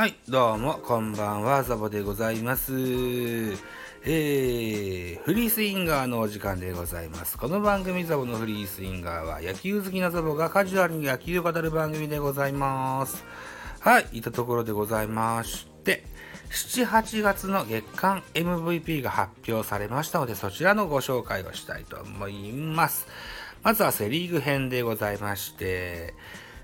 [0.00, 2.72] はい、どうも、こんばんは、ザボでございます。
[4.02, 7.36] えー、フリースインガーのお時間でございます。
[7.36, 13.22] この番組ザボのフリースインガーは野球好きなザボがカジュアルに野球を語る番組でございます。
[13.80, 16.02] はい、いたところでございまして、
[16.50, 23.06] 7、8月の月間 MVP が発表されましたので、そちらのご紹介をしたいと思います。
[23.62, 26.14] まずはセリーグ編でございまして、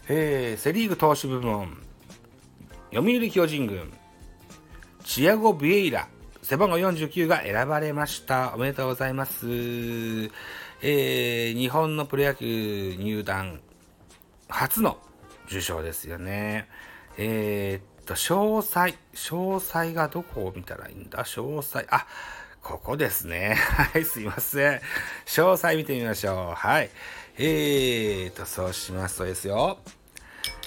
[0.09, 1.85] えー、セリーグ投手部門、
[2.96, 3.92] 読売巨人軍、
[5.04, 6.09] チアゴ・ビエイラ、
[6.41, 8.54] 背番号49が選ばれました。
[8.54, 9.46] おめでとうございます。
[10.80, 13.60] えー、日本のプロ野球入団
[14.48, 14.96] 初の
[15.46, 16.70] 受賞ですよね。
[17.18, 21.23] えー、っと、詳細、詳細がどこを見たらいいんだ？
[21.23, 22.06] 詳細、あ、
[22.62, 23.56] ここですね。
[23.92, 24.80] はい、すいません。
[25.26, 26.54] 詳細見てみましょう。
[26.54, 26.88] はい。
[27.37, 29.80] えーと、そうしますとですよ。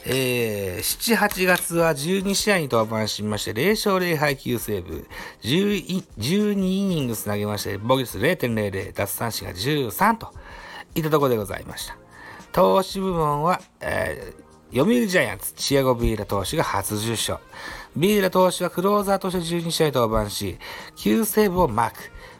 [0.05, 5.08] えー、7、8月は12試合に登板しまして、0勝0敗9セーブ、
[5.42, 10.33] 12, イニングス投げまして、防御率0.00、奪三振が13と
[10.95, 11.97] いったところでございました。
[12.52, 17.39] 投手部門は、えー、読売ジャイアンツ、チアゴ・ビーラ投手が初受賞。
[17.97, 20.58] ビーラ投手はクローザーとして12試合登板し、
[20.95, 21.97] 9セーブをマーク。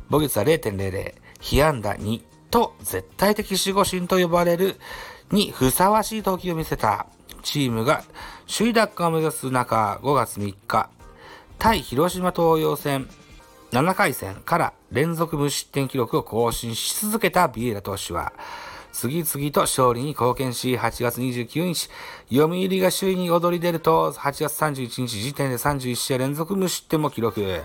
[0.09, 4.75] 防御率は0.00、被安打2と絶対的守護神と呼ばれる
[5.31, 7.07] にふさわしい投球を見せた。
[7.42, 8.04] チームが
[8.48, 10.90] 首位奪還を目指す中、5月3日、
[11.58, 13.08] 対広島東洋戦
[13.72, 18.34] 7回戦から連続無失点記録を更新し続けたビエラ投手は、
[18.92, 21.90] 次々と勝利に貢献し、8月29日、
[22.32, 27.62] 読売が首位に躍り出ると、8月31日時点で31試合連続無失点も記録。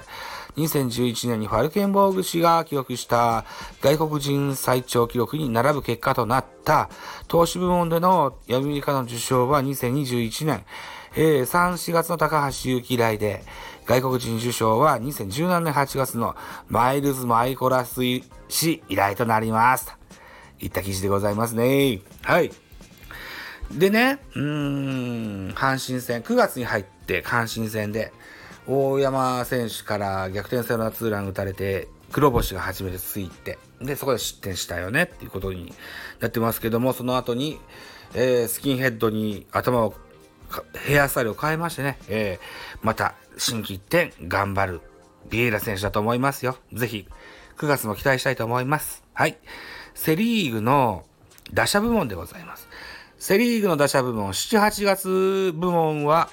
[0.56, 3.44] 2011年にファルケンボーグ氏が記録した
[3.80, 6.88] 外国人最長記録に並ぶ結果となった
[7.28, 10.64] 投手部門での読売家の受賞は2021年、
[11.16, 13.42] えー、3、4月の高橋祐希以来で、
[13.86, 16.34] 外国人受賞は2017年8月の
[16.68, 18.00] マイルズ・マイコラス
[18.48, 19.94] 氏以来となります。
[20.60, 22.00] いった記事でございますね。
[22.22, 22.50] はい。
[23.72, 28.12] でね、うーん、阪神戦、9月に入って阪神戦で、
[28.66, 35.74] 大山選手から逆転サヨナラツーラン打たれて、黒星が初めてついて、で、そこで失点したよねっていうことに
[36.20, 37.58] なってますけども、その後に、
[38.14, 39.94] えー、スキンヘッドに頭を、
[40.86, 44.80] ヘアスタイルを変えましてね、えー、また、新規一点、頑張る、
[45.28, 46.56] ビエイラ選手だと思いますよ。
[46.72, 47.08] ぜひ、
[47.58, 49.02] 9月も期待したいと思います。
[49.12, 49.36] はい。
[49.94, 51.04] セリーグの
[51.52, 52.68] 打者部門でございます。
[53.18, 56.30] セリーグの打者部門、7、8月部門は、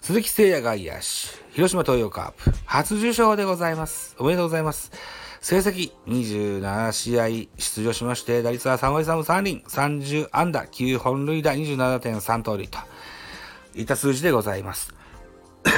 [0.00, 1.00] 鈴木誠也外野手、
[1.52, 4.16] 広島東洋カープ、初受賞でございます。
[4.18, 4.90] おめでとうございます。
[5.42, 7.28] 成績、27試合
[7.58, 12.78] 出場しまして、打率は3割3分3厘、30安打、9本塁打、27.3盗塁と
[13.74, 14.94] いった数字でございます。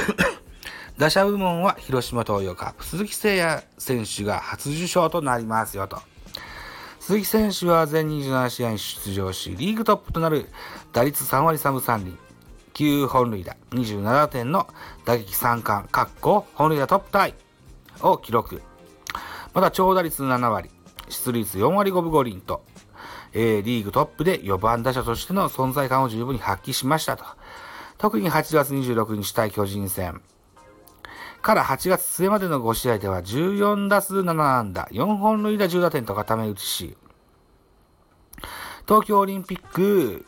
[0.97, 6.01] 打者部門は広島東洋カープ、鈴木誠也選手が初受賞となりますよと。
[7.01, 10.47] 鈴木選手は全27試合に出場し、リーグトップとなる
[10.93, 12.17] 打率3割3分3厘、
[12.73, 14.67] 9本塁打、27点の
[15.05, 17.35] 打撃3冠、かっこ本塁打トップタイ
[18.01, 18.61] を記録。
[19.53, 20.71] また長打率7割、
[21.07, 22.63] 出塁率4割5分5厘と、
[23.33, 27.25] えー、リーグトップで4番打者としての存在感を十分に発揮しましたと。
[27.99, 30.21] 特に8月26日対巨人戦。
[31.43, 36.97] から8月末までの5試合では14打数7安打、4本塁打10打点と固め打ちし、
[38.87, 40.25] 東京オリンピック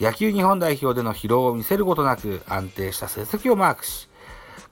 [0.00, 4.08] 野球日本代表での疲労を見せることなく安定した成績をマークし、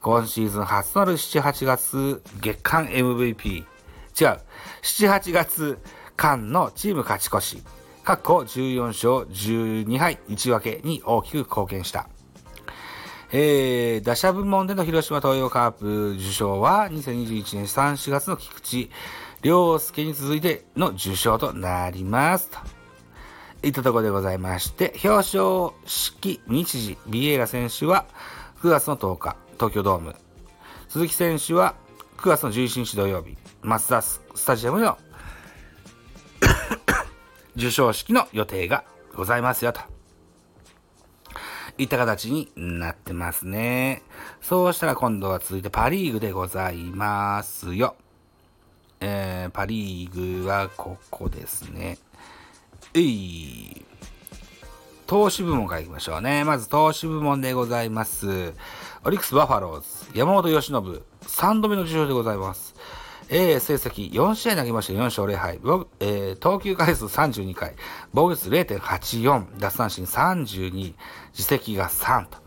[0.00, 3.66] 今シーズン初となる7、8月月間 MVP、違う、
[4.15, 4.41] 7、
[4.82, 5.78] 8月
[6.16, 7.62] 間のチーム勝ち越し、
[8.04, 12.09] 過去14勝12敗1分けに大きく貢献した。
[13.32, 18.91] えー、打者部門での広島東洋カープ受賞は2021年3、4月の菊池
[19.42, 22.75] 涼介に続いての受賞となります。
[23.66, 25.09] いったところでございまして、表
[25.39, 28.07] 彰式日時、ビエイラ選手は
[28.63, 30.15] 9月の10日、東京ドーム。
[30.89, 31.74] 鈴木選手は
[32.18, 34.97] 9月の11日土曜日、マツダスタジアムの
[37.57, 38.84] 受賞式の予定が
[39.16, 39.80] ございますよ、と。
[41.77, 44.04] いった形になってますね。
[44.41, 47.97] そうしたら今度は続いてパリーグでございますよ。
[49.01, 51.98] えー、パリーグはここですね。
[52.97, 53.84] えい。
[55.07, 56.45] 投手部門からいきましょうね。
[56.45, 58.54] まず投手部門でございます。
[59.04, 60.75] オリックスバファローズ、山本由伸、
[61.22, 62.75] 3度目の受賞でございます。
[63.28, 65.60] えー、成績4試合投げました4勝0敗、
[66.01, 67.75] えー、投球回数32回、
[68.15, 70.95] 防御率0.84、奪三振32、
[71.33, 72.39] 自責が3と。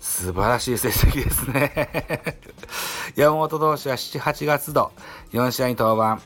[0.00, 2.40] 素晴らしい成績ですね
[3.14, 4.90] 山本投手は7、8月度、
[5.32, 6.20] 4試合に登板。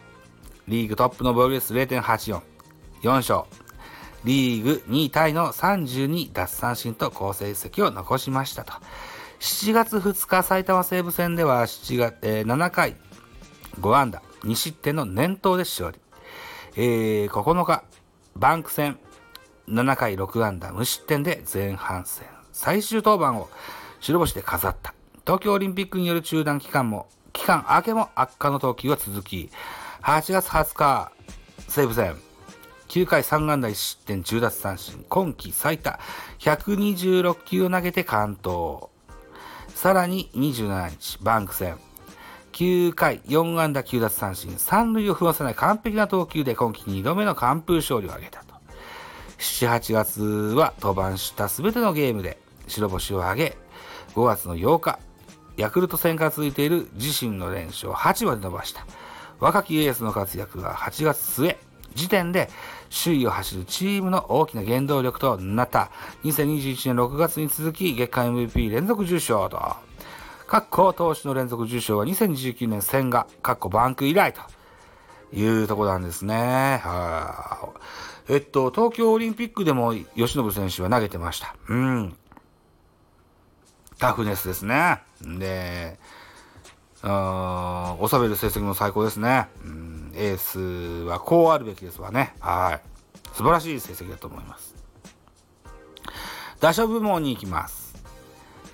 [0.69, 2.41] リーグトップの防御率0.84、
[3.07, 3.45] 4勝。
[4.25, 8.73] リーグ2位タイの32奪三振と好成績を残しましたと。
[9.39, 12.97] 7月2日埼玉西武戦では7月、えー、7回
[13.81, 15.99] 5安打2失点の念頭で勝利。
[16.77, 17.85] えー、9日
[18.35, 18.99] バンク戦
[19.69, 23.49] 7回6安打無失点で前半戦最終登板を
[24.01, 24.95] 白星で飾った。
[25.25, 29.51] 東京オリンピックによる中断期間も、期間明けも悪化の投球が続き、
[30.03, 31.13] 8月20日、
[31.69, 32.17] 西武戦、
[32.89, 35.99] 9回3安打1失点10奪三振、今季最多
[36.39, 38.91] 126球を投げて完投。
[39.75, 41.77] さらに27日、バンク戦、
[42.53, 48.55] 9回4安打9奪三振、3塁を踏ませない完璧な投球で今季2度目の完封勝利を挙げたと。
[49.39, 53.59] 7、8月は登板した全てのゲームで白星を挙げ、
[54.15, 54.99] 5月の8日、
[55.57, 58.87] ヤクルト戦から続いている自身の連勝を8まで伸ばした。
[59.39, 61.59] 若きエースの活躍が8月末
[61.97, 62.49] 時点で
[63.05, 65.91] 首位を走るチームの大きな原動力となった
[66.25, 69.61] 2021年6月に続き月間 MVP 連続受賞と。
[70.47, 74.41] 各校投手の連続受賞は2019年千賀、各校バンク以来と
[75.37, 76.81] いうとこなんですね。
[76.85, 77.71] は
[78.29, 81.57] えっと、東京オリンピックでも吉信選手は投げてました。
[81.69, 82.17] うん。
[83.99, 85.01] タフネスですね。
[85.23, 85.99] で、
[87.09, 89.47] あ収める成績も最高ですね。
[89.65, 90.59] うん、エース
[91.09, 92.35] はこうあるべきですわね。
[92.41, 92.89] はい。
[93.33, 94.75] 素晴らしい成績だと思います。
[96.59, 97.95] 打者部門に行きます。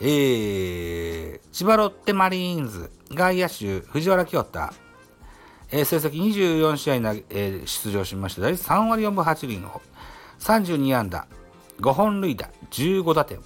[0.01, 4.61] えー、千葉ロッテマリーンズ、外野手、藤原清太、
[5.71, 9.83] えー、成績24試合投げ、えー、出場しまして、大体3割4分8厘の
[10.41, 11.27] 32安打、
[11.81, 13.41] 5本塁打、15打点、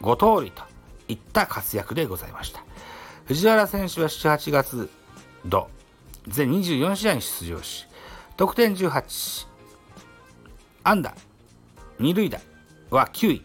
[0.00, 0.62] 5盗塁と
[1.08, 2.67] いった活躍でございました。
[3.28, 4.88] 藤原選手は7、8月
[5.44, 5.68] 度、
[6.26, 7.86] 全24試合に出場し、
[8.38, 9.46] 得点18、
[10.82, 11.14] 安打、
[11.98, 12.40] 二塁打
[12.88, 13.42] は9位。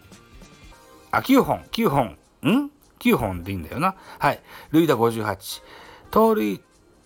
[1.11, 2.05] あ、9本、9本、
[2.49, 3.95] ん ?9 本でいいんだよな。
[4.19, 4.41] はい。
[4.71, 5.61] 塁打58。
[6.11, 6.61] 盗塁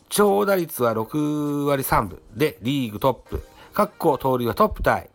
[0.09, 3.41] 長打率は6割3分でリーグトップ。
[3.74, 5.09] 各校盗塁はトップタイ。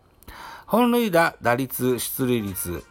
[0.67, 2.83] 本塁打、打率、出塁率。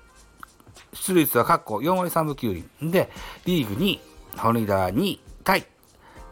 [0.94, 2.90] 出塁率は各校4割3分9厘。
[2.90, 3.10] で、
[3.44, 5.66] リーグ2位、本塁打2位タイ。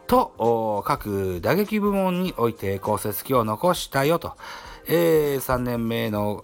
[0.08, 4.36] と、各打撃部門において好成績を残したよと。
[4.88, 6.44] えー、3年目の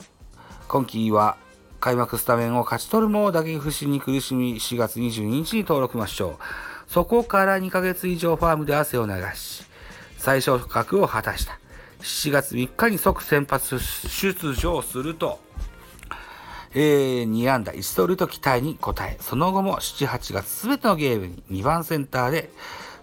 [0.68, 1.38] 今季は
[1.80, 6.36] 開幕スタメンを勝ち取るも打撃不振に苦しみ4月22日に登録抹消。
[6.88, 9.64] そこから2ヶ月以上ファームで汗を流し、
[10.18, 11.60] 最小格を果たした。
[12.02, 15.40] 7月3日に即先発出場すると、
[16.78, 22.52] えー、2安打1盗塁と期待に応え、その後も7、8月すべてのゲームに2番センターで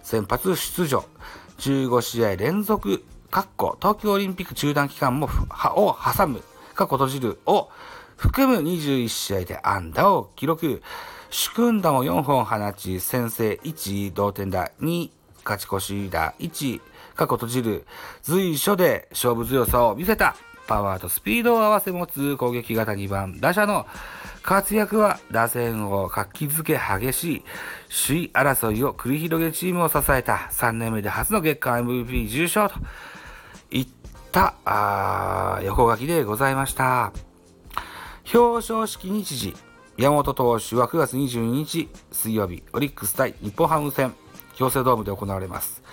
[0.03, 1.03] 先発出場。
[1.57, 5.27] 15試合連続、括弧、東京オリンピック中断期間も、
[5.75, 6.43] を挟む、
[6.75, 7.69] 括弧閉じるを
[8.15, 10.83] 含む21試合で安打を記録。
[11.31, 15.09] 主君打も4本放ち、先制1、同点打2、
[15.43, 16.79] 勝ち越し打1、
[17.15, 17.87] 過去閉じる、
[18.21, 20.35] 随所で勝負強さを見せた。
[20.67, 23.85] パワーとスピードを合わせ持つ攻撃型2番打者の
[24.41, 27.43] 活躍は打線を活気づけ激しい
[28.07, 32.75] 首位争いを繰り広げチームを支えた3年目で初の月間 MVP 受賞と
[33.71, 33.87] いっ
[34.31, 37.13] たあ横書きでございました。
[38.33, 39.55] 表彰式日時
[39.97, 44.15] 山本投手は9月22日水曜日、オリックス対日本ハム戦、
[44.55, 45.83] 京成ドームで行われます。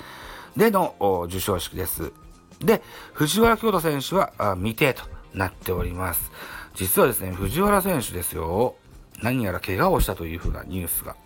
[0.57, 0.95] での
[1.29, 2.13] 授賞式です。
[2.61, 5.03] で、藤原京太選手は未定と
[5.35, 6.31] なっております。
[6.75, 8.77] 実はですね、藤原選手ですよ、
[9.23, 11.17] 何やら怪我をしたというふうなニュースが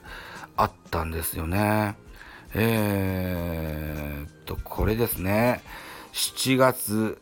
[0.57, 1.97] あったんですよね。
[2.55, 5.62] えー、と、これですね、
[6.12, 7.21] 7月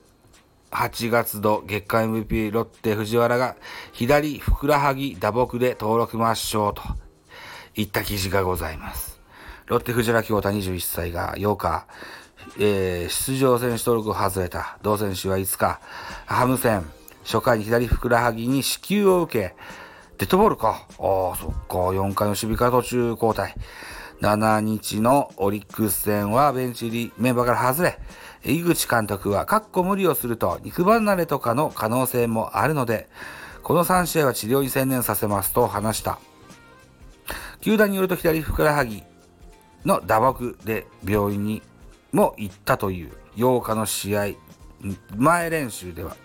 [0.71, 3.57] 8月度月間 MVP ロッテ藤原が
[3.93, 6.83] 左ふくらはぎ打撲で登録抹消と
[7.75, 9.21] いった記事がございます。
[9.67, 11.87] ロッテ藤原京太21歳が8日、
[12.59, 14.79] えー、出場選手登録を外れた。
[14.83, 15.81] 同選手は5日、
[16.27, 16.85] ハム戦、
[17.25, 19.55] 初回に左ふくらはぎに支給を受け、
[20.19, 20.87] デッドボールか。
[20.99, 21.77] ああ、そっか。
[21.91, 23.55] 4回の守備から途中交代。
[24.21, 27.99] 7日のオリックス戦はベンチ入りメンバーから外れ、
[28.45, 33.09] 井口監督は、かっこ無理をすると肉離れとかの可能性もあるので、
[33.65, 36.21] この3試合は治療に専念させますと話した。
[37.61, 39.03] 球団によると左ふくらはぎ
[39.85, 41.63] の打撲で病院に
[42.13, 44.27] も行ったという8日の試合
[45.17, 46.17] 前練習では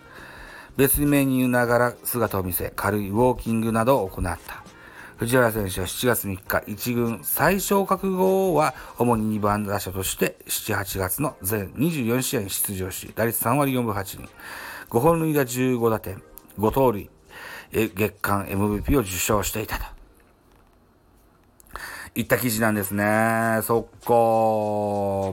[0.76, 4.62] 別メニューながら姿を見せ軽いウォーキングなどを行った。
[5.16, 14.28] 藤原選手は7月3日、1軍最小格後は主に2番打者として7、8月の全24試合に出場し、打率3割4分8厘、
[14.90, 16.22] 5本塁打15打点、
[16.56, 17.10] 5盗塁、
[17.72, 19.97] 月間 MVP を受賞していたと。
[22.14, 23.60] いった記事なんですね。
[23.62, 24.12] そっか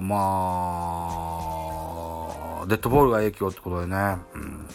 [0.04, 0.18] ま
[2.64, 4.18] あ、デッドボールが影響ってことでね。
[4.34, 4.68] うん、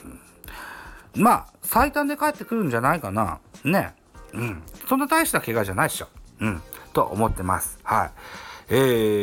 [1.23, 3.39] まあ、最短で帰ってくるんじゃないかな。
[3.65, 3.95] ね。
[4.33, 4.63] うん。
[4.89, 6.09] そんな大した怪我じゃないっしょ。
[6.41, 6.63] うん。
[6.93, 7.79] と思ってます。
[7.83, 8.11] はい。
[8.71, 8.75] え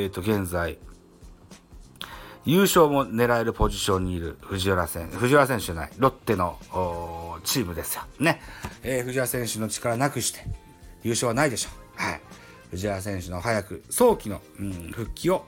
[0.07, 0.77] ーと、現在、
[2.45, 6.57] 優勝も狙えるポジションにいる藤原選手、藤原選手じゃない、ロッテの
[7.43, 8.03] チームですよ。
[8.19, 8.41] ね。
[8.83, 10.39] えー、藤原選手の力なくして、
[11.03, 12.01] 優勝はないでしょう。
[12.01, 12.21] はい。
[12.71, 15.45] 藤原選手の早く、早期の、うん、復帰を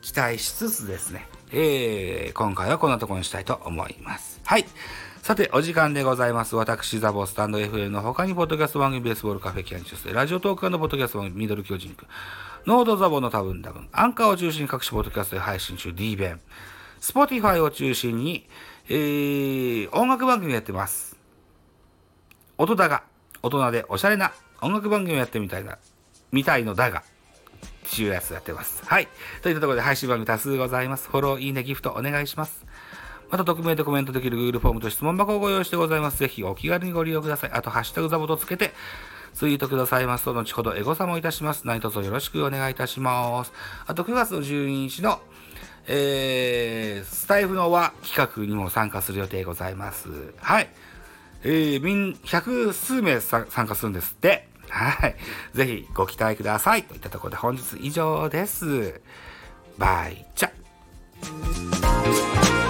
[0.00, 4.40] 期待しつつですね、えー、今回はこんなところにしたいと思います。
[4.44, 4.66] はい。
[5.22, 6.56] さて、お時間でございます。
[6.56, 12.06] 私、ザボスタンド FM の他に、ポッドキャスト番組ベースボールカフェキャンチュス、ラジオトークのポッドキャスト番組ミドル巨人区、
[12.66, 16.40] ノードザボの多分多分、アンカーを中心に各種ポッドキャストで配信中 D 弁、
[16.98, 18.48] Spotify を中心に、
[18.88, 21.16] えー、音楽番組やってます。
[22.58, 23.04] 音だが、
[23.44, 25.78] 大人でおしゃれな音楽番組をやってみたいな、
[26.32, 28.82] みたいのだが、っていうやつやってます。
[28.86, 29.08] はい。
[29.42, 31.08] といったところで配信番組多数ございます。
[31.08, 32.64] フォロー、いいね、ギフトお願いします。
[33.30, 36.18] また、匿名でコメントできる Google フォームと質問箱をご用意してございます。
[36.18, 37.50] ぜひお気軽にご利用ください。
[37.52, 38.72] あと、ハッシュタグザボとつけて、
[39.34, 41.66] ツイートくださいますと、後ほどエゴサもいたします。
[41.66, 43.52] 何卒よろしくお願いいたします。
[43.86, 45.20] あと、9月の12日の、
[45.86, 50.08] えー、スタイフの輪企画にも参加する予定ございます。
[50.38, 50.68] はい。
[51.44, 54.51] えー、みん、百数名参加するんですって。
[54.72, 55.16] はい。
[55.54, 56.84] ぜひご期待ください。
[56.84, 59.00] といったところで本日以上です。
[59.76, 62.61] バイチャ。